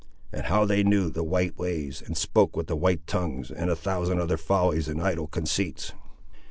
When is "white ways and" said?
1.23-2.17